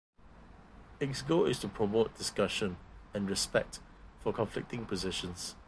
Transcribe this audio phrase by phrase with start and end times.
[0.99, 2.77] Its goal is to promote discussion
[3.13, 3.81] and respect
[4.19, 5.53] for conflicting positions.